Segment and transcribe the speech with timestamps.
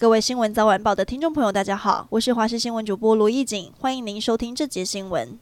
[0.00, 5.36] 各位新闻早晚报的听众朋友，大家好，我是华视新闻主播罗艺锦，欢迎您收听这节新闻。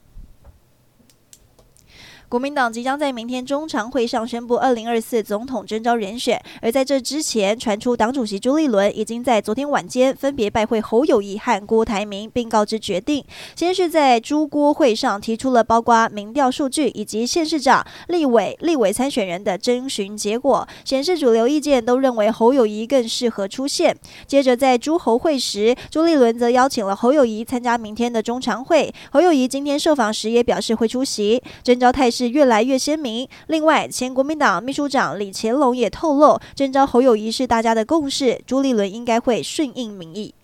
[2.28, 13.24] 国民党即将在明天中常会上宣布二零二四总统征召人选，而在这之前，传出党主席朱立伦已经在昨天晚间分别拜会侯友谊和郭台铭，并告知决定。
[13.54, 23.96] 先是在朱郭会上提出了包括民调数据以及县市长、立委、立委参选人的征询结果，显示主流意见都认为侯友谊更适合出现。
[24.26, 28.92] 接着在朱侯会时，朱立伦则邀请了侯友谊参加明天的中常会。
[29.12, 32.15] 侯友谊今天受访时也表示会出席征召态势。
[32.16, 33.28] 是越来越鲜明。
[33.48, 40.34] 另外，前国民党秘书长李乾龙也透露，征召侯友谊是大家的共识，朱立伦应该会顺应民意。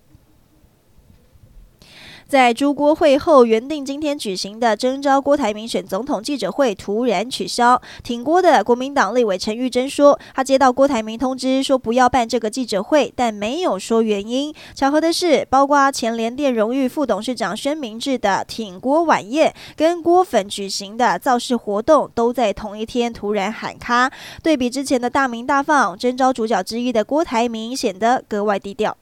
[2.32, 7.78] 在朱郭会后，原定今天举行的征召郭台铭选总统记者会突然取消。
[8.02, 14.50] 挺郭的国民党立委陈玉珍说，他接到郭台铭通知说不要办这个记者会，但没有说原因。
[14.74, 24.10] 巧合的是，包括前联电荣誉副董事长宣明志的挺郭晚宴，跟郭粉举行的造势活动，都在同一天突然喊卡。
[24.42, 28.96] 对比之前的大鸣大放，征召主角之一的郭台铭显得格外低调。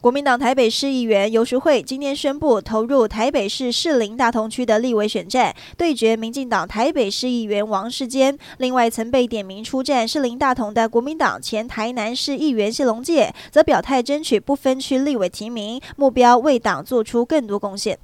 [0.00, 8.38] 国民党台北市议员游淑慧今天宣布投入台北市士林大同区的立委选战，对决民进党台北市议员王世坚。
[8.58, 17.98] 另外，曾被点名出战士林大同的国民党前台南市议员谢龙介，则表态争取不分区立委提名，目标为党做出更多贡献。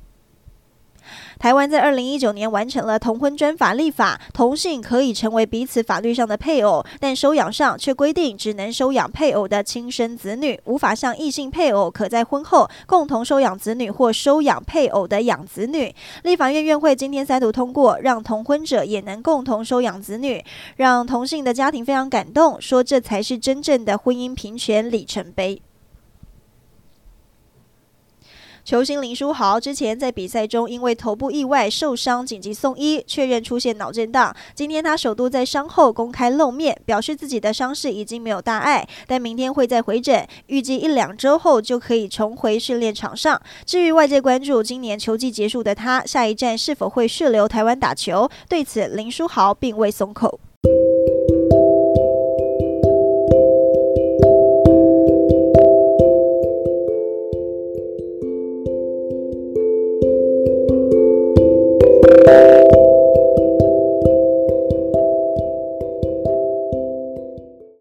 [1.38, 15.94] 台湾在二零一九年完成了同婚专法立法，同性可以成为彼此法律上的配偶，但收养上却规定只能收养配偶的亲生子女，无法像异性配偶可在婚后共同收养子女或收养配偶的养子女。
[16.22, 20.44] 立法院院会今天三读通过，让同婚者也能共同收养子女，
[20.76, 25.60] 让同性的家庭非常感动，说这才是真正的婚姻平权里程碑。
[28.64, 34.34] 球星林书豪之前在比赛中因为头部意外受伤，紧急送医，确认出现脑震荡。
[34.54, 43.38] 今天他首度在伤后公开露面，表示自己的伤势已经没有大碍，但明天会再回诊，预计一两周后就可以重回训练场上。
[43.66, 50.40] 至于外界关注今年球季结束的他下一站是否会续留台湾打球，对此林书豪并未松口。